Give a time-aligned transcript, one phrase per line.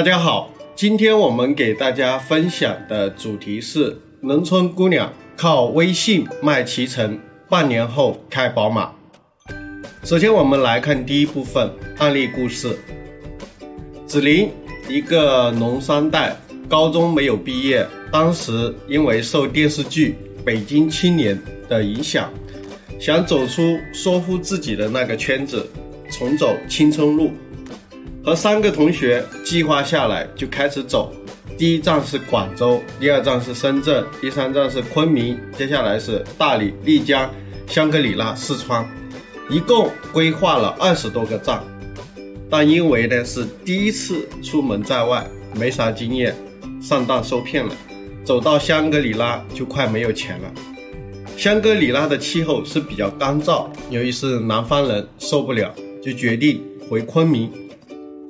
[0.00, 8.90] 大家好，今天我们给大家分享的主题是：农村姑娘靠微信卖脐橙，半年后开宝马。
[10.02, 12.78] 首先，我们来看第一部分案例故事。
[14.06, 14.48] 子林，
[14.88, 16.34] 一个农三代，
[16.66, 21.38] 高中没有毕业，当时因为受电视剧《北京青年》
[21.68, 22.32] 的影响，
[22.98, 25.68] 想走出说服自己的那个圈子，
[26.10, 27.30] 重走青春路。
[28.22, 31.12] 和三个同学计划下来，就开始走。
[31.56, 37.30] 第一站是广州，第二站是深圳，第三站是昆明，接下来是大理、丽江、
[37.66, 38.86] 香格里拉、四川，
[39.48, 41.62] 一共规划了二十多个站。
[42.50, 46.34] 但因为呢是第一次出门在外，没啥经验，
[46.80, 47.74] 上当受骗了。
[48.22, 50.52] 走到香格里拉就快没有钱了。
[51.38, 57.50] 香格里拉的气候是比较干燥，由于是南方人受不了，就决定回昆明。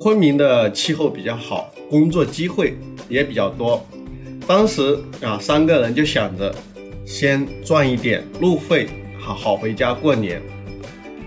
[0.01, 2.75] 昆明的气候比较好，工作机会
[3.07, 3.85] 也比较多。
[4.47, 6.51] 当时啊，三个人就想着
[7.05, 10.41] 先赚一点路费，好好回家过年。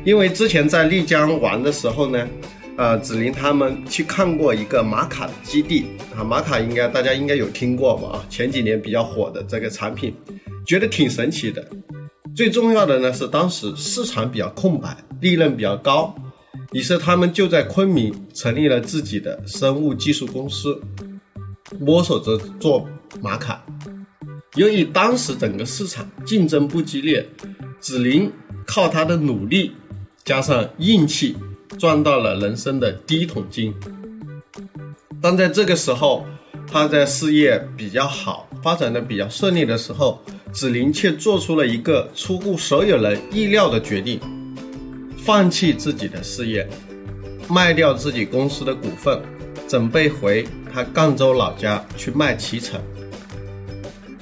[0.04, 2.28] 因为之前在丽江玩的时候呢，
[2.76, 8.18] 呃，子林他们去看过一个玛卡基地啊，玛卡应该大家应该有听过吧？
[8.18, 10.12] 啊，前几年比较火的这个产品，
[10.66, 11.64] 觉得挺神奇的。
[12.34, 16.12] 最重要的呢是当时市场比较空白，利润比较高。
[16.74, 20.78] 于是他们就在昆明成立了自己的生物技术公司，
[21.78, 22.86] 摸索着做
[23.22, 23.64] 玛卡。
[24.56, 27.24] 由于当时整个市场竞争不激烈，
[27.78, 28.30] 子林
[28.66, 29.72] 靠他的努力
[30.24, 31.36] 加上运气
[31.78, 33.72] 赚到了人生的第一桶金。
[35.22, 36.26] 但在这个时候，
[36.66, 40.20] 他在事业比较好、发展的比较顺利的时候，
[40.52, 44.20] 子林却做出了一个出乎所有人意料的决定。
[45.24, 46.68] 放弃自己的事业，
[47.48, 49.18] 卖掉自己公司的股份，
[49.66, 52.78] 准备回他赣州老家去卖脐橙。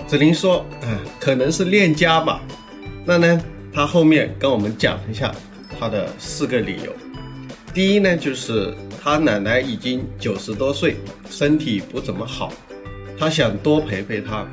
[0.06, 2.40] 子林说：“啊，可能是恋家吧。”
[3.04, 3.42] 那呢，
[3.74, 5.34] 他后面跟我们讲一下
[5.76, 6.92] 他的四个理由。
[7.74, 10.94] 第一呢，就是他奶奶已经九十多岁，
[11.28, 12.52] 身体不怎么好，
[13.18, 14.46] 他想多陪陪她。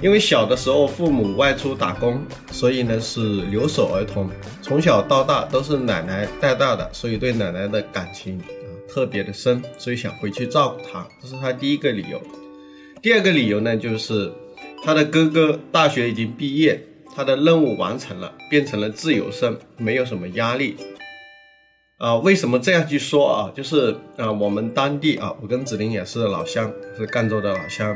[0.00, 4.30] 因为小的时候父母外出打工，所以呢是留守儿童，
[4.64, 8.48] 从小到大都是奶奶带大的，所以对奶奶的感情啊
[8.88, 12.18] 特别的深，所以想回去照顾她，这是他第一个理由。
[13.02, 14.32] 第二个理由呢，就是
[14.82, 16.82] 他的哥哥大学已经毕业，
[17.14, 20.76] 他的任务完成了，变成了自由身，没有什么压力。
[21.98, 23.52] 啊，为什么这样去说啊？
[23.54, 27.94] 就是啊，我们当地啊，我跟子林也是老乡，是赣州的老乡。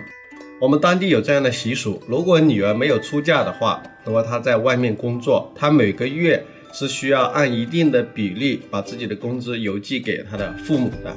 [0.61, 11.17] 我们当地有这样的习俗：如果女儿没有出嫁的话，那么她在外面工作，她每个月是需要按一定的比例把自己的工资邮寄给他的父母的。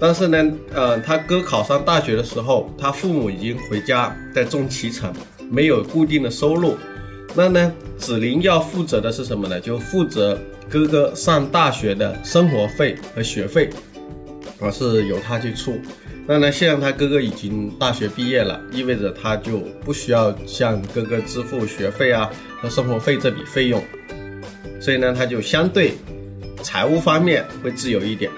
[0.00, 5.12] 但是呢，呃，他哥考上大学的时候，他父母已经回家在种脐橙，
[5.50, 6.76] 没有固定的收入。
[7.34, 9.60] 那呢，子林要负责的是什么呢？
[9.60, 13.68] 就负责哥哥上大学的生活费和学费，
[14.60, 15.78] 而，是由他去出。
[16.26, 22.30] 那呢，现在他哥哥已经大学毕业了，意味着他就不需要向哥哥支付学费啊
[22.60, 23.82] 和生活费这笔费用，
[24.88, 25.92] 所以呢，他就相对
[26.62, 28.32] 财务方面会自由一点。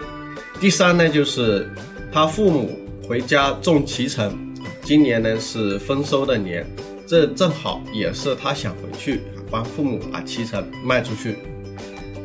[0.58, 1.70] 第三呢，就是
[2.12, 4.36] 他父母回家种脐橙，
[4.82, 6.66] 今年呢是丰收的年，
[7.06, 11.36] 这正好也是他想回去帮父母把脐橙卖出去。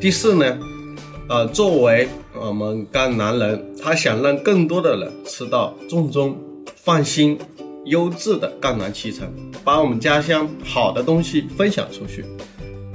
[0.02, 0.58] 第四呢。
[1.30, 6.36] 呃，作为我们赣南人，他想让更多的人吃到正宗、
[6.76, 7.38] 放心、
[7.86, 9.32] 优质的赣南脐橙，
[9.64, 12.26] 把我们家乡好的东西分享出去。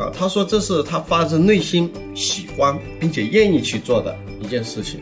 [0.01, 5.01] 啊，他说这是他发自内心喜欢并且愿意去做的一件事情。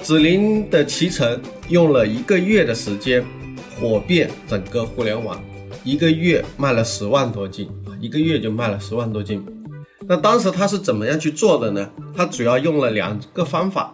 [0.00, 3.24] 紫林的脐橙用了一个月的时间，
[3.78, 5.42] 火遍整个互联网，
[5.82, 7.68] 一个月卖了十万多斤，
[8.00, 9.44] 一个月就卖了十万多斤。
[10.06, 11.90] 那当时他是怎么样去做的呢？
[12.16, 13.92] 他主要用了两个方法。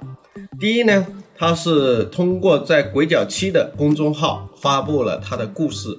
[0.60, 1.06] 第一呢，
[1.36, 5.96] 他是通过在鬼脚七的公众号发布了他的故事。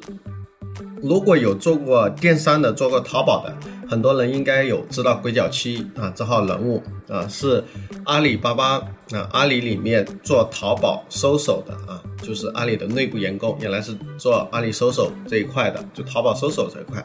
[1.02, 3.54] 如果有做过电商的、做过淘宝的
[3.90, 7.64] 很多人应该有知道鬼脚七啊这号人物啊，是
[8.06, 8.76] 阿里巴巴
[9.12, 17.04] 啊阿里里面做淘宝搜索的啊，就是阿里的内部员工，原来是做阿里搜索这一块的，就淘宝搜索这一块。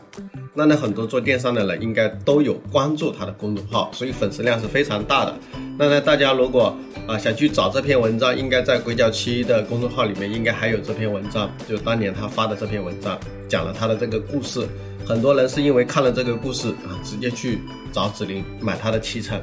[0.56, 5.34] 那呢，很多做电商的人应该都有关注他的公众号，所以粉丝量是非常大的。
[5.78, 6.76] 那呢，大家如果
[7.08, 14.68] 啊想去找这篇文章，应该在鬼脚七的公众号里面应该还有这篇文章，就当年他发的这篇文章，讲了他的这个故事。
[15.06, 17.60] 很多人是因为看了这个故事啊，直接去
[17.92, 19.40] 找子林买他的七成。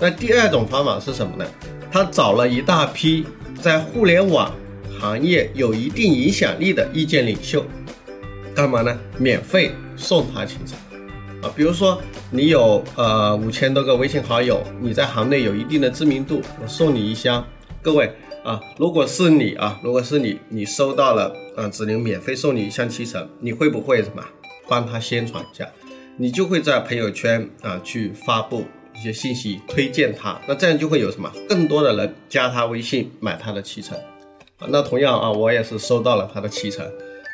[0.00, 1.44] 那第二种方法是什么呢？
[1.90, 3.24] 他找了一大批
[3.60, 4.54] 在互联网
[5.00, 7.64] 行业有一定影响力的意见领袖，
[8.54, 8.98] 干嘛呢？
[9.18, 9.72] 免费。
[10.00, 10.78] 送他七成
[11.42, 12.00] 啊，比如说
[12.30, 17.44] 你有呃五千多个微信好友，你在行内有一定的知名度，我送你一箱。
[17.82, 18.08] 各位
[18.44, 24.22] 啊，如果是你啊，如果是你，你收到了啊，只能免费送你一箱七成，你会不会什么
[24.68, 25.66] 帮他宣传一下？
[26.16, 33.96] 你就会在朋友圈啊去发布一些信息，推荐他，那这样就会有什么更多的人加他微信买他的七成
[34.58, 34.66] 啊。
[34.68, 36.84] 那同样啊，我也是收到了他的七成。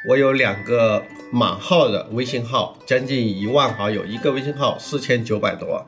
[0.06, 1.02] 我有两个
[1.32, 5.82] 满号的微信号，将近一万好友，一个微信号四千九百多，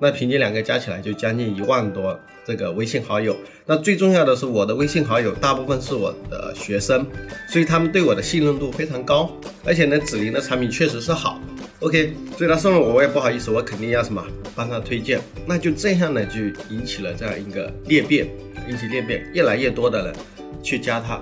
[0.00, 3.36] 那平均两个加起来就将近一万多这个微信好友。
[3.66, 7.06] 那最重要的是，我的微信好友大部分是我的学生，
[7.48, 9.30] 所以他们对我的信任度非常高。
[9.64, 11.40] 而且呢，紫菱的产品确实是好
[11.80, 14.24] ，OK，所以他送了我，我也不好意思，我肯定要什么
[14.54, 15.20] 帮他推荐。
[15.46, 16.40] 那就这样呢，就
[16.70, 18.28] 引起了这样一个裂变，
[18.68, 20.14] 引起裂变，越来越多的人
[20.62, 21.20] 去加他。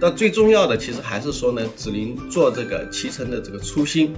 [0.00, 4.14] 但最重要的其实还是说呢，紫菱做这个脐橙的这个初心，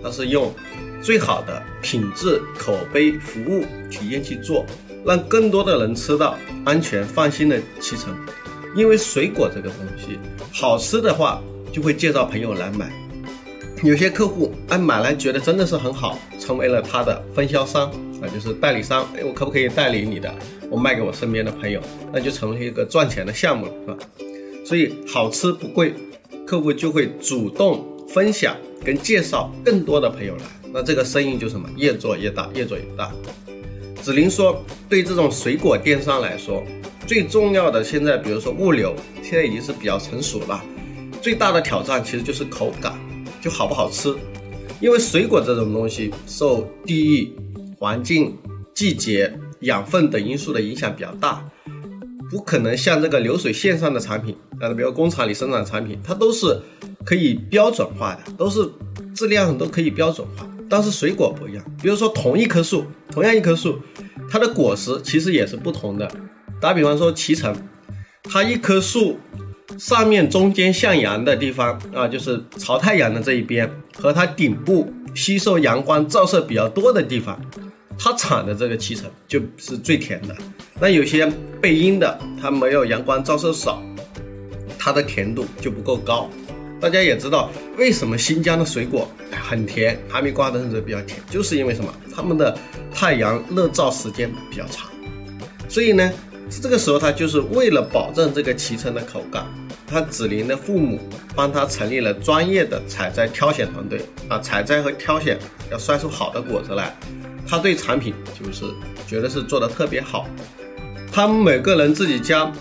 [0.00, 0.54] 它是用
[1.02, 4.64] 最好的品质、口碑、服务体验去做，
[5.04, 8.14] 让更多的人吃到安全放心的脐橙。
[8.76, 10.18] 因为水果这个东西
[10.52, 11.42] 好吃的话，
[11.72, 12.92] 就会介绍朋友来买。
[13.82, 17.88] 有些客户哎买来觉得真的是很好，成为了他的分销商
[18.20, 19.08] 啊，就是代理商。
[19.16, 20.34] 哎，我可不可以代理你的？
[20.70, 21.80] 我卖给我身边的朋友，
[22.12, 23.96] 那就成为一个赚钱的项目了，是吧？
[24.66, 25.94] 所以好吃不贵，
[26.44, 28.54] 客户就会主动分享
[28.84, 30.42] 跟介绍更多的朋友来，
[30.72, 33.12] 那这个生意就什么越做越大，越做越大。
[34.02, 36.62] 子林说，对这种水果电商来说，
[37.06, 40.62] 最重要的现在，比如说物流，现在已经是比较成熟了，
[41.20, 42.98] 最大的挑战其实就是口感，
[43.42, 44.14] 就好不好吃。
[44.80, 47.32] 因为水果这种东西受地域、
[47.78, 48.36] 环境、
[48.72, 51.44] 季节、养分等因素的影响比较大。
[52.30, 56.60] 不可能像这个流水线上的产品啊，比如工厂里生产产品，它都是
[57.02, 58.70] 可以标准化的，都是
[59.14, 60.46] 质量都可以标准化。
[60.68, 63.80] 但是水果不一样，比如说同一棵树，同样一棵树，
[64.30, 66.10] 它的果实其实也是不同的。
[66.60, 67.56] 打比方说，脐橙，
[68.24, 69.18] 它一棵树
[69.78, 77.40] 上面中间向阳的地方啊，就是朝太阳的这一边，和它顶部吸收阳光照射比较多的地方。
[78.00, 80.36] 它产的这个脐橙就是最甜的，
[80.80, 81.26] 那有些
[81.60, 83.82] 背阴的，它没有阳光照射少，
[84.78, 86.30] 它的甜度就不够高。
[86.80, 91.92] 大家也知道，为什么新疆的水果很甜，哈密瓜等等比较甜，就是因为什么？
[92.14, 92.56] 他们的
[92.94, 94.88] 太阳日照时间比较长。
[95.68, 96.10] 所以呢，
[96.62, 99.44] 这个时候它就是为了保证这个脐橙的口感，
[99.86, 101.00] 他子林的父母
[101.34, 105.38] 帮他成立了专业的采摘挑选团队啊，采摘和挑选
[105.70, 106.96] 要筛出好的果子来。
[107.46, 108.64] 他对产品就是
[109.06, 110.28] 觉得是做的特别好，
[111.10, 112.52] 他们每个人自己家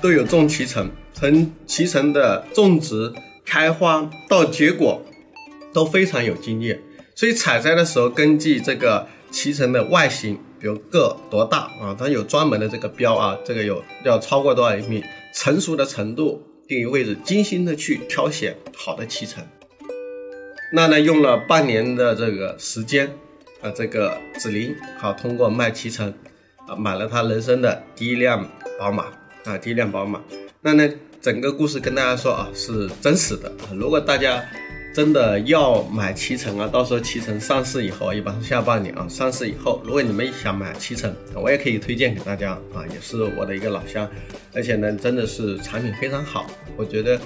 [0.00, 3.12] 都有种脐橙，从脐橙的种植、
[3.52, 5.02] 开花到结果
[5.74, 6.80] 都非常有经验，
[7.14, 15.04] 所以采摘的时候根据这个脐橙的外形，比如个多大啊，它有专门的这个标啊，这个有要超过多少厘米，
[15.34, 19.44] 成熟的程度定于位置，精心的去挑选好的脐橙，
[20.72, 23.12] 那呢用了半年的这个时间。
[23.60, 26.14] 啊，这个子林好，通过卖脐橙，
[26.66, 29.12] 啊，买了他人生的第一辆宝马
[29.44, 30.22] 啊，第一辆宝马。
[30.62, 30.88] 那呢，
[31.22, 33.50] 整个故事跟大家说啊，是真实的。
[33.76, 34.44] 如果大家
[34.92, 44.10] 真的要买脐橙啊，到时候脐橙上市以后，一般是下半年啊，上市以后，如果你们想买脐橙，我也可以推荐给大家啊，也是我的一个老乡，
[44.52, 46.44] 而且呢，真的是产品非常好，
[46.76, 47.20] 我觉得。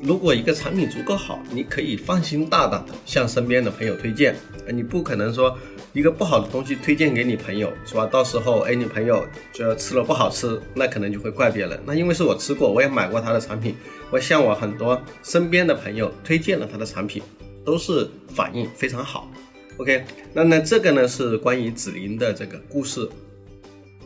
[0.00, 4.32] 如果一个产品足够好，你可以放心大胆的向身边的朋友推荐。
[4.72, 5.58] 你不可能说
[5.92, 8.06] 一个不好的东西推荐给你朋友，是吧？
[8.06, 11.80] 到时候哎，你朋友就要吃了不好吃，那可能就会怪别人。
[11.86, 13.74] 那因为是我吃过，我也买过他的产品，
[14.10, 17.22] 我向我很多身边的朋友推荐了他的产品，
[17.64, 19.30] 都是反应非常好。
[19.78, 23.08] OK，那那这个呢是关于紫菱的这个故事。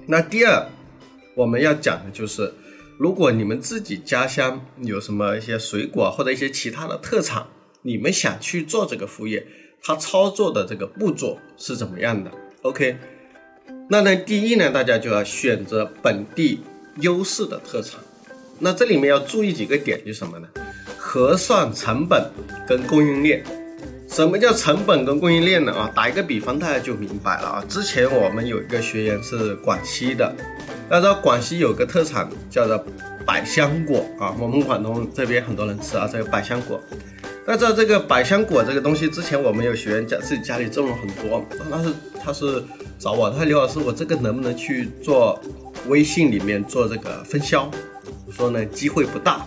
[0.06, 0.66] 那第二
[1.34, 2.52] 我们要讲的就是。
[2.98, 7.44] 如果你们自己家乡有什么一些水果或者一些其他的特产，
[7.80, 9.44] 你们想去做这个副业，
[9.84, 12.30] 它操作的这个步骤是怎么样的。
[12.62, 12.96] OK，
[13.88, 16.60] 那呢，第一呢，大家就要选择本地
[17.00, 17.98] 优势的特产。
[18.60, 20.46] 那这里面要注意几个点，就什么呢？
[20.96, 22.30] 核算成本
[22.66, 23.44] 跟供应链。
[24.08, 25.72] 什么叫成本跟供应链呢？
[25.72, 27.64] 啊，打一个比方，大家就明白了啊。
[27.68, 30.32] 之前我们有一个学员是广西的，
[30.88, 32.86] 大家知道广西有个特产叫做
[33.26, 36.78] 百香果啊，我们广东这边很多人吃啊，这个百香果。
[37.44, 41.92] 那在这个百香果这个东西之前，我们有学员家自己家里种了很多，他是
[42.24, 42.62] 他是
[42.98, 45.40] 找我，他说刘老师，我这个能不能去做
[45.88, 47.68] 微信里面做这个分销？
[48.26, 49.44] 我说呢，机会不大。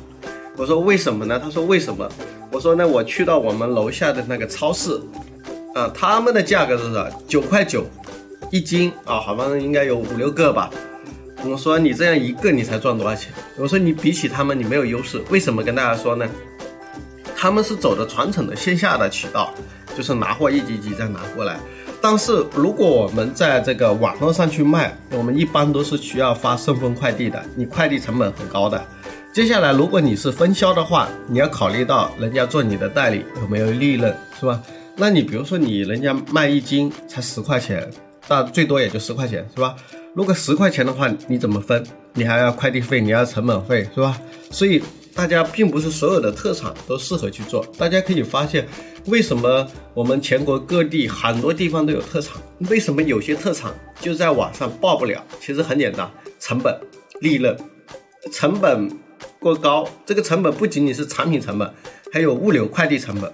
[0.58, 1.40] 我说为什么呢？
[1.40, 2.10] 他说为什么？
[2.52, 5.00] 我说呢，我去到我们楼下的那个超市，
[5.74, 6.84] 啊，他们的价格是
[7.28, 7.86] 九块九
[8.52, 10.70] 一斤啊，好像应该有五六个吧。
[11.46, 13.32] 我说你这样一个你才赚多少钱？
[13.58, 16.30] 我说你比起他们你没有优势，为什么跟大家说呢？
[17.36, 19.54] 他们是走的传统的线下的渠道，
[19.96, 21.60] 就是拿货一级级再拿过来。
[22.02, 28.84] 但是如果我们在这个网络上去卖，我们一般都是需要发顺丰快递的，你快递成本很高的。
[29.34, 34.62] 接下来，如果你是分销的话，你要考虑到人家做你的代理有没有利润，是吧？
[34.96, 37.86] 那你比如说你人家卖一斤才十块钱，
[38.30, 39.76] 那最多也就十块钱，是吧？
[40.14, 41.84] 如果十块钱的话，你怎么分？
[42.14, 44.18] 你还要快递费，你要成本费，是吧？
[44.52, 44.82] 所以
[45.16, 47.66] 大家并不是所有的特产都适合去做。
[47.78, 48.68] 大家可以发现，
[49.06, 52.36] 为什么我们全国各地很多地方都有特产？
[52.70, 55.24] 为什么有些特产就在网上爆不了？
[55.40, 56.08] 其实很简单，
[56.40, 56.78] 成本、
[57.22, 57.58] 利润、
[58.32, 58.90] 成本。
[59.40, 61.72] 过高，这个成本不仅仅是产品成本，
[62.12, 63.32] 还有物流快递成本。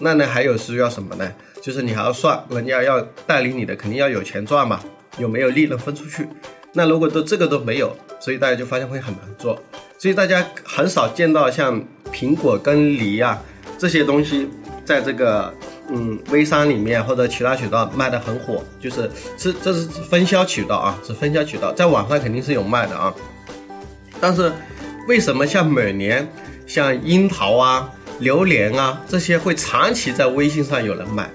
[0.00, 1.32] 那呢，还有是要什么呢？
[1.62, 4.80] 就是你还要算，人家要代理你的，肯定要有钱赚嘛，
[5.16, 6.26] 有没有利润分出去？
[6.72, 9.56] 那如果都这个都没有，所以大家就发现会很难做。
[9.98, 11.82] 所以大家很少见到像
[12.12, 13.40] 苹果跟梨啊
[13.78, 14.48] 这些东西，
[14.84, 15.52] 在这个
[15.88, 23.14] 嗯微商里面或者其他渠道卖的很火，就是是这是分销渠道啊，是分销渠道，在网上肯定是有卖的啊，
[24.20, 24.52] 但是。
[25.06, 26.26] 为什么像每年
[26.66, 31.30] 像樱桃啊、榴莲啊这些会长期在微信上有人买？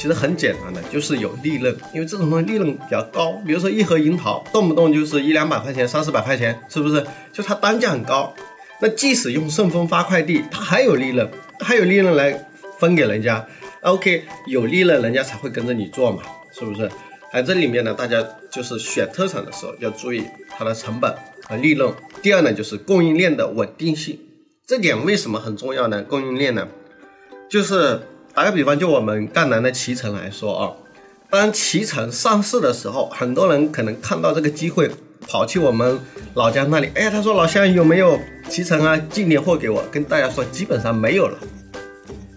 [0.00, 3.32] 其实很简单的，就是有利润，因为这种东西利润比较高。
[3.46, 7.04] 比如说一盒樱桃，动不动就是一两百块钱、三四百块钱，是不是？
[7.34, 8.34] 就它单价很高。
[8.80, 11.28] 那即使用顺丰发快递，它还有利润，
[11.58, 12.32] 还有利润来
[12.78, 13.46] 分给人家。
[13.82, 16.22] OK，有利润人家才会跟着你做嘛，
[16.58, 16.90] 是不是？
[17.30, 21.14] 还这里面呢，大家就是选特产的时候要注意它的成本。
[21.46, 21.92] 和利润。
[22.22, 24.16] 第二呢，就是供应链的稳定性，
[24.68, 26.00] 这点为什么很重要呢？
[26.04, 26.68] 供应链呢，
[27.50, 28.00] 就是
[28.34, 30.72] 打个比方，就我们赣南的脐橙来说啊，
[31.28, 34.90] 当脐橙上市的时候，很多人可能看到这个机会，
[35.26, 35.98] 跑去我们
[36.34, 38.18] 老家那里，哎，他说老乡有没有
[38.48, 38.96] 脐橙啊？
[39.10, 39.84] 进点货给我。
[39.90, 41.38] 跟大家说，基本上没有了。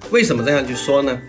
[0.09, 1.19] 为什么这样去说呢？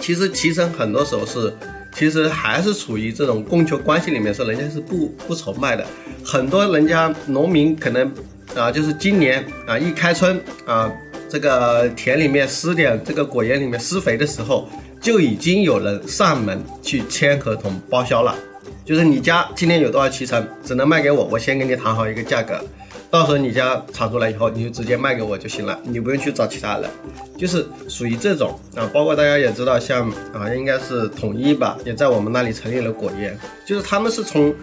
[0.00, 1.52] 其实脐橙很多时候是。
[1.92, 5.84] 其实还是处于这种供求关系里面，说人家是不不愁卖的。
[6.24, 8.10] 很多人家农民可能
[8.54, 10.90] 啊，就是今年啊一开春啊，
[11.30, 14.68] 这个田里面施点这个果园里面施肥的时候，
[15.00, 18.34] 就已经有人上门去签合同包销了。
[18.84, 22.60] 就是你家今年有多少脐橙，只能卖给我，我先跟你谈好一个价格。
[23.10, 26.88] 到时候你家产出来以后，你就直接卖给我就行了，你不用去找其他人，
[27.36, 28.88] 就是属于这种啊。
[28.92, 34.54] 包括大家也知道，像啊，应该是统一吧，也在我们那里成立了果园，就是他们是从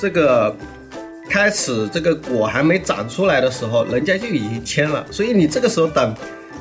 [0.00, 0.54] 这个
[1.28, 5.06] 开始这个果还没长出来的时候，人家就已经签了。
[5.10, 6.14] 所以你这个时候等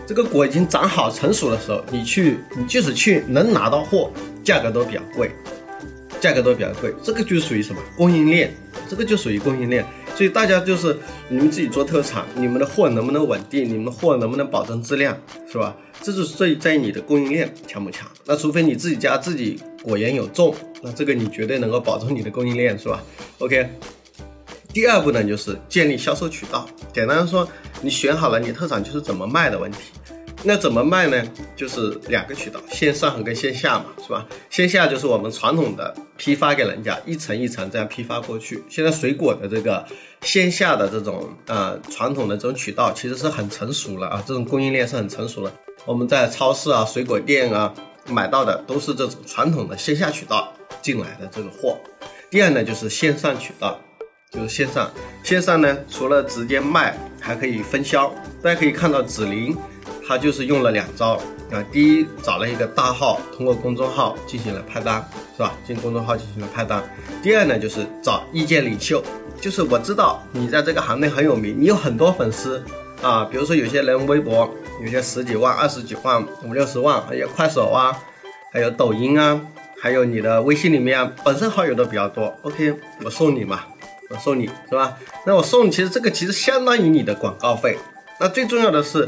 [0.07, 4.11] 这个果已经长好成熟的时候，你去，你即使去能拿到货，
[4.43, 5.31] 价格都比较贵，
[6.19, 6.93] 价格都比较贵。
[7.03, 8.53] 这个就属于什么供应链？
[8.89, 9.85] 这个就属于供应链。
[10.15, 10.95] 所以大家就是
[11.29, 13.67] 你们自己做特产，你们的货能不能稳定？
[13.67, 15.17] 你们的货能不能保证质量，
[15.51, 15.75] 是吧？
[16.01, 18.07] 这就是在在你的供应链强不强？
[18.25, 23.01] 那除非你自己家自己果园有种，那这个你绝对能够保证你的供应链，是吧
[23.39, 23.69] ？OK。
[24.73, 26.67] 第二步呢，就是建立销售渠道。
[26.93, 27.47] 简单说，
[27.81, 29.91] 你选好了你特产就是怎么卖的问题。
[30.43, 31.23] 那怎么卖呢？
[31.55, 34.25] 就是两个渠道，线上和跟线下嘛，是吧？
[34.49, 38.63] 线下就是我们传统的批发给人家，一层一层这样批发过去。
[38.67, 39.85] 现在水果的这个
[40.21, 45.53] 线下的这种呃传统的这种渠道其实是很成熟了啊，这种供应链是很成熟了。
[45.85, 47.71] 我们在超市啊、水果店啊
[48.07, 50.51] 买到的都是这种传统的线下渠道
[50.81, 51.77] 进来的这个货。
[52.31, 53.79] 第二呢，就是线上渠道，
[54.31, 54.89] 就是线上，
[55.23, 58.09] 线上呢除了直接卖，还可以分销。
[58.41, 59.55] 大家可以看到紫菱。
[60.07, 61.13] 他就是用了两招
[61.51, 65.05] 啊，第一找了一个大号，通过公众号进行了派单，
[65.37, 65.53] 是吧？
[65.65, 66.83] 进公众号进行了派单。
[67.21, 69.01] 第二呢，就是找意见领袖，
[69.39, 72.61] 就是我知道你在这个行内很有名，你有很多粉丝
[73.01, 74.49] 啊，比如说有些人微博
[74.81, 77.97] 有些十几万、二十几万、五六十万，还有快手啊，
[78.51, 79.39] 还有抖音啊，
[79.79, 82.35] 还有你的微信里面，本身好友都比较多。
[82.41, 83.61] OK，我送你嘛，
[84.11, 84.97] 我送你是吧？
[85.25, 87.77] 那我送你，其实这个其实相当于你的广告费。
[88.19, 89.07] 那最重要的是，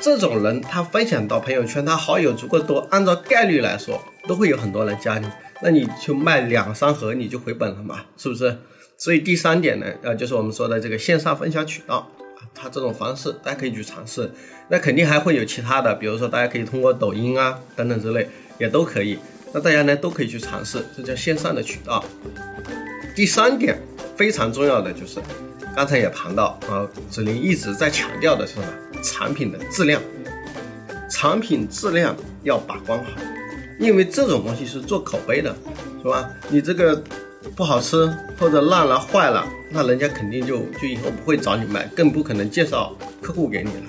[0.00, 5.28] 这种人他分享到朋友圈，他好友足够多，按照概率来说，都会有很多人加你。
[5.60, 8.56] 那你就卖两三盒，你就回本了嘛，是不是？
[8.96, 12.08] 所以第三点呢，呃，就是我们说的这个线上分销渠道。
[12.54, 14.32] 它这种方式，大家可以去尝试。
[14.68, 18.28] 那肯定还会有其他的，比如说大家可以通过抖音啊等等之类，
[18.58, 19.18] 也都可以。
[19.52, 22.04] 那大家呢都可以去尝试，这叫线上的渠道。
[23.14, 23.80] 第三点
[24.16, 25.20] 非常重要的就是，
[25.74, 28.66] 刚才也谈到啊，子林一直在强调的是什么？
[29.02, 30.00] 产品的质量，
[31.10, 33.10] 产品质量要把关好，
[33.78, 35.54] 因为这种东西是做口碑的，
[36.02, 36.30] 是吧？
[36.48, 37.02] 你这个。
[37.56, 38.06] 不好吃
[38.38, 43.82] 或者烂了坏了，那人家肯定就就以后不会找你卖，更不可能介绍客户给你了。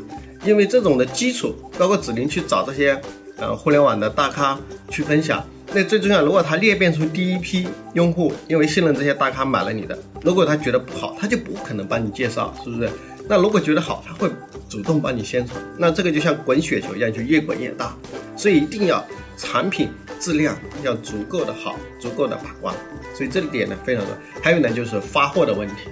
[0.45, 2.99] 因为这种的基础，包括子林去找这些
[3.39, 4.57] 呃互联网的大咖
[4.89, 5.43] 去分享，
[5.73, 12.89] 那最重要，如果他裂变出第一批用户，因为信任这些大咖买了你的，如果他觉得不好，他就不可能帮你介绍，是不是？
[13.27, 14.29] 那如果觉得好，他会
[14.67, 17.95] 主动帮你宣传，那这个就像滚雪球一样，就越滚越大。
[18.35, 19.05] 所以一定要
[19.37, 22.73] 产品质量要足够的好，足够的把关。
[23.13, 25.89] 所以这一点呢非常的，还有呢就是发货的问题。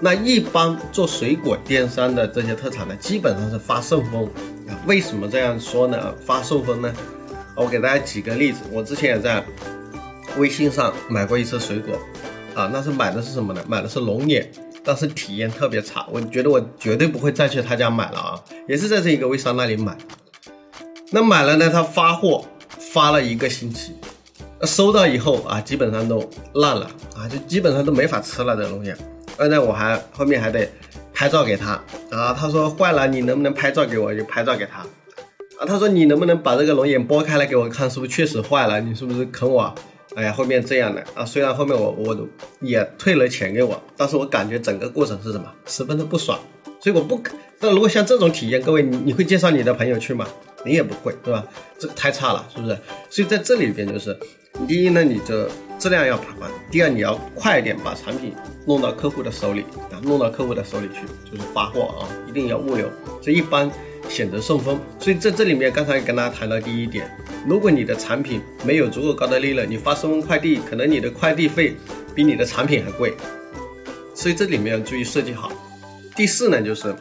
[0.00, 4.28] 那一般做水果电商的这些特产呢，基本上是发顺丰。
[4.86, 6.14] 为什么这样说呢？
[6.24, 6.92] 发顺丰呢？
[7.54, 9.44] 我给大家举个例子，我之前也在
[10.38, 11.94] 微信上买过一次水果，
[12.54, 13.62] 啊，那是买的是什么呢？
[13.68, 14.50] 买的是龙眼，
[14.82, 19.96] 但是体验特别差，我觉得我绝对不会再去他家买了啊，也是在这一个微商那里买。
[21.10, 22.44] 那买了呢，他发货
[22.78, 23.94] 发了一个星期。
[24.64, 28.94] 收到以后啊，基本上都烂了啊，就基本上都没法吃了这东西。
[29.36, 30.70] 而且我还后面还得
[31.22, 34.12] 拍照给他啊，他说坏了，你能不能拍照给我？
[34.12, 35.64] 就拍照给他啊。
[35.64, 38.80] 他说你能不能把这个龙眼剥开来给我看，是不是确实坏了？
[38.80, 39.72] 你是不是坑我？
[40.16, 45.44] 哎呀，后面这样的啊，虽然后面我我也退了钱给我，但是我感觉整个过程是什么？
[45.64, 46.36] 十分的不爽。
[46.80, 47.36] 所以我不可。
[47.60, 50.26] 那如果像这种体验，各位你你会介绍你的朋友去吗？
[50.64, 51.46] 你也不会，对吧？
[51.78, 52.76] 这太差了，是不是？
[53.08, 54.18] 所以在这里边就是。
[54.66, 55.48] 第一呢，你的
[55.82, 58.32] 质量要把关；第二，你要快一点把产品
[58.64, 62.88] 弄到客户的手里啊，弄到客户的手里去，就是发货啊，一定要物流。
[63.20, 63.68] 这一般
[64.08, 64.78] 选择顺丰。
[65.00, 67.10] 所以在这里面，刚才跟大家谈到第一点，
[67.44, 71.74] 如果你的产品没有足够高的利润，你发顺丰快递，可能你的快递费
[72.14, 73.12] 比你的产品还贵。
[74.14, 75.50] 所以这里面要注意设计好。
[76.14, 76.94] 第四呢，就是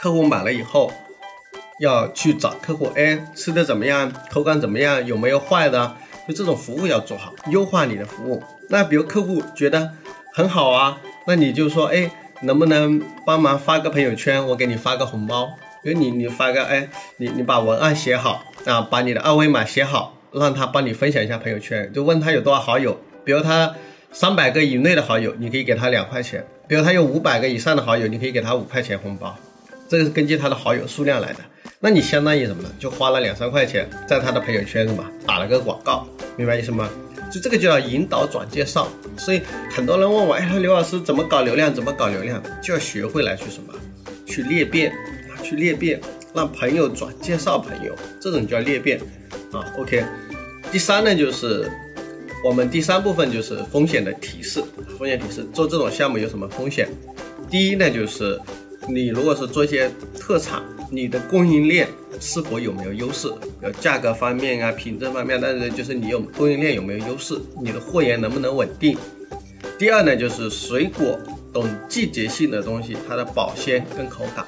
[0.00, 0.90] 客户买了以后，
[1.78, 4.10] 要去找客户，哎，吃的怎么样？
[4.30, 5.04] 口感怎么样？
[5.04, 5.94] 有没有坏的？
[6.28, 8.42] 就这种服务要做好，优化你的服务。
[8.68, 9.92] 那比如客户觉得
[10.32, 12.10] 很好啊，那你就说，哎，
[12.42, 15.50] 能不能帮忙发个朋友圈，我给你发个红包。
[15.82, 21.92] 比如你你发个，哎，你你把文案写好啊，把你的二维码写好，让他帮你分享一下朋友圈。
[21.92, 23.74] 就问他有多少好友，比如他
[24.12, 29.36] 三百个以内的好友，你可以给他两块钱；比如他有五百个以上的好友，你可以给他五块钱红包。
[29.88, 31.40] 这个是根据他的好友数量来的。
[31.84, 32.70] 那你相当于什么呢？
[32.78, 36.88] 就花了两三块钱在他的朋友圈什么打了个广告，明白意思吗？
[37.28, 38.86] 就这个就要引导转介绍。
[39.16, 41.74] 所以很多人问我，哎，刘老师怎么搞流量？
[41.74, 42.40] 怎么搞流量？
[42.62, 43.74] 就要学会来去什么？
[44.24, 44.92] 去裂变
[45.28, 46.00] 啊，去裂变，
[46.32, 49.00] 让朋友转介绍朋友，这种叫裂变
[49.50, 49.66] 啊。
[49.76, 50.04] OK，
[50.70, 51.68] 第三呢，就是
[52.44, 54.62] 我们第三部分就是风险的提示。
[54.96, 56.88] 风险提示，做这种项目有什么风险？
[57.50, 58.40] 第一呢，就是
[58.88, 60.62] 你如果是做一些特产。
[60.94, 61.88] 你的供应链
[62.20, 63.26] 是否有没有优势？
[63.62, 67.34] 有价格方面啊，品质方面，但是就是你有供应链有没有优势？
[67.62, 68.94] 你的货源能不能稳定？
[69.78, 71.18] 第二呢，就是水果
[71.50, 74.44] 等季节性的东西，它的保鲜跟口感。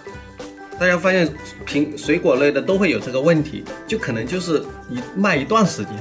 [0.79, 1.27] 大家发现，
[1.67, 5.95] 苹水果类的都会有这个问题，就可能就是你卖一段时间，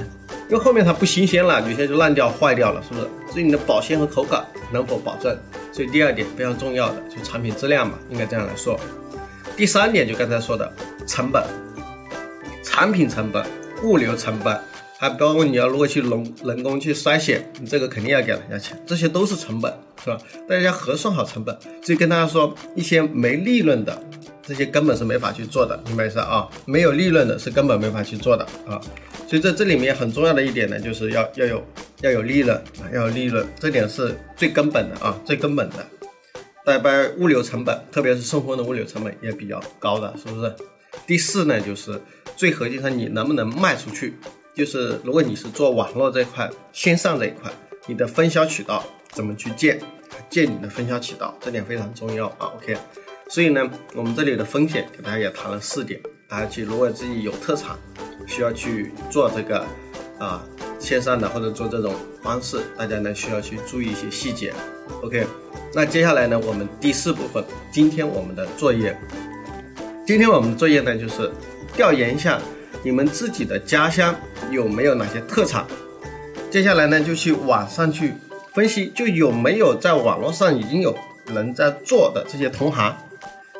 [0.50, 3.08] 因为后面它不新鲜了，有些就烂掉、坏掉了，是不是？
[3.32, 5.34] 所以你的保鲜和口感能否保证？
[5.72, 8.78] 所以第二点非常重要的就产品质量嘛，应该这样来说。
[9.56, 10.70] 第三点就刚才说的
[11.06, 11.42] 成本，
[12.62, 13.44] 产品成本、
[13.84, 14.58] 物流成本，
[14.98, 20.18] 还包括你要如果去人人工去筛选，你这个肯定要给人家钱，这些都是成本，是吧？
[20.48, 21.56] 大家核算好成本。
[21.82, 23.96] 所以跟大家说，一些没利润的，
[24.42, 26.48] 这些根本是没法去做的，明白意思啊？
[26.64, 28.80] 没有利润的是根本没法去做的啊。
[29.28, 31.64] 所以在这里面很重要的一点呢，就是要要有
[32.00, 35.76] 要有利润啊，要有利润，这点是最根本的啊，最根本的。
[36.64, 40.54] 代办物流成本，特别是顺丰的物流成本也比较高的，是不是？
[41.06, 42.00] 第四呢，就是
[42.36, 44.14] 最核心上，你能不能卖出去？
[44.54, 47.52] 就是如果你是做网络这块、线上这一块，
[47.86, 49.78] 你的分销渠道怎么去建？
[50.30, 52.52] 建你的分销渠道，这点非常重要啊。
[52.56, 52.76] OK，
[53.28, 57.76] 所以呢，我们这里的风险给大家也谈了四点，而且如果自己有特长，
[58.26, 59.66] 需要去做这个
[60.24, 60.44] 啊
[60.78, 64.52] 线上的或者做这种方式，大家呢需要去注意一些细节。
[65.02, 65.26] OK，
[65.72, 68.96] 那接下来呢，我们第四部分，今天我们的作业，
[70.06, 71.30] 今天我们的作业呢就是
[71.74, 72.40] 调研一下
[72.82, 74.14] 你们自己的家乡
[74.50, 75.64] 有没有哪些特产。
[76.50, 78.14] 接下来呢就去网上去
[78.52, 82.96] 分析，就有没有在网络上已经有人在做的这些同行。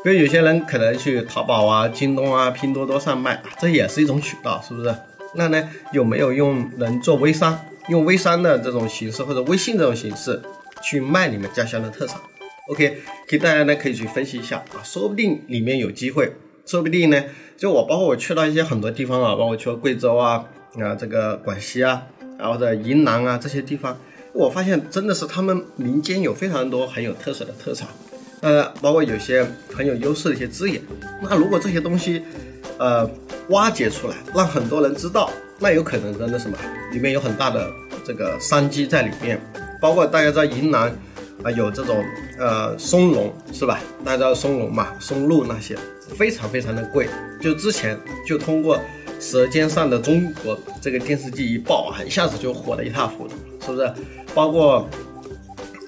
[0.04, 4.94] 因为有些人可能去淘宝啊、京东啊、拼多多上卖，这也是一种渠道，是不是？
[5.36, 10.40] 那呢，有没有用人做微商，用微商的这种形式或者微信这种形式
[10.82, 12.20] 去卖你们家乡的特产
[12.68, 16.32] ？OK，给大家呢可以去分析一下啊，说不定里面有机会，
[16.64, 17.22] 说不定呢，
[17.56, 20.44] 就我包括我去到一些很多地方啊，包括去了贵州啊
[20.80, 22.02] 啊这个广西啊，
[22.38, 23.98] 然后在云南啊这些地方，
[24.32, 27.88] 我发现真的是他们民间有非常多很有特色的特产。
[28.44, 29.42] 呃，包括有些
[29.74, 30.78] 很有优势的一些资源，
[31.22, 32.22] 那如果这些东西，
[32.76, 33.10] 呃，
[33.48, 36.58] 挖掘出来，让很多人知道，那有可能真的什么，
[36.92, 37.72] 里面有很大的
[38.04, 39.40] 这个商机在里面。
[39.80, 40.94] 包括大家知道云南
[41.42, 42.04] 啊，有这种
[42.38, 43.80] 呃松茸是吧？
[44.04, 45.74] 大家知道松茸嘛，松露那些
[46.14, 47.08] 非常非常的贵。
[47.40, 48.76] 就之前就通过
[49.18, 53.90] 《舌尖上的中国》这个电视剧一爆啊，一下子就火得一塌糊涂，是不是？
[54.34, 54.86] 包括。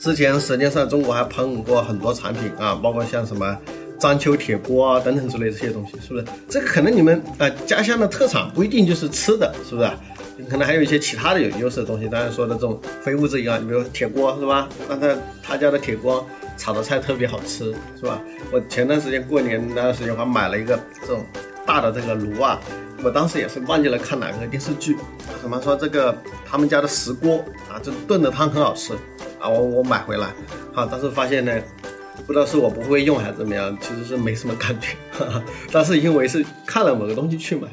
[0.07, 3.59] 之前舌尖上中国还捧过很多产品啊，包括像什么
[3.99, 6.25] 章丘铁锅啊等等之类这些东西，是不是？
[6.49, 9.91] 这可能你们呃家乡的特产不一定就是吃的，是不是？
[10.49, 12.09] 可能还有一些其他的有优势的东西。
[12.09, 14.69] 当然说的这种非物质一样，你比如铁锅是吧？
[14.89, 16.25] 那他他家的铁锅
[16.57, 18.23] 炒的菜特别好吃，是吧？
[18.53, 21.27] 我前段时间过年那段时间还买了一个这种
[21.67, 22.61] 大的这个炉啊，
[23.03, 24.97] 我当时也是忘记了看哪个电视剧，
[25.41, 28.95] 什么说这个他们家的石锅啊，这炖的汤很好吃。
[29.39, 30.29] 啊，我我买回来，
[30.73, 31.53] 好，但是发现呢，
[32.27, 37.69] 不知道是我不会用还是怎么样，其实是没什么感觉，哈 哈但是因为是看了某个东西去买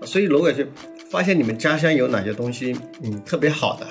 [0.00, 0.64] 的，所以如果去
[1.10, 3.86] 发现你们家乡有哪些东西，嗯，特别好的，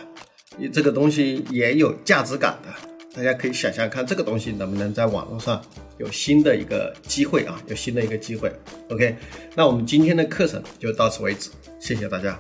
[0.58, 5.62] 你这个东西也有价值感的，大家可以想象看，这个东西能不能在网络上
[5.98, 8.52] 有新的一个机会啊，有新的一个机会。
[8.90, 9.16] OK，
[9.56, 12.40] 那我们今天的课程就到此为止，谢谢大家。